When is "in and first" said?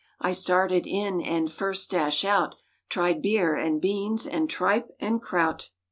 0.87-1.91